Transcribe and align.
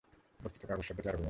বস্তুত, 0.43 0.65
"কাগজ" 0.65 0.81
শব্দটি 0.81 1.09
আরবী 1.09 1.11
মূলক। 1.11 1.19